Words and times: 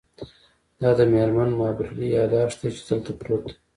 دا 0.81 0.89
د 0.97 1.01
میرمن 1.13 1.49
مابرلي 1.59 2.07
یادښت 2.17 2.57
دی 2.61 2.69
چې 2.75 2.81
دلته 2.89 3.11
پروت 3.19 3.41
دی 3.49 3.53